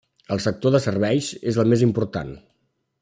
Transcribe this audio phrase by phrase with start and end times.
[0.35, 2.33] El sector de serveis és el més important.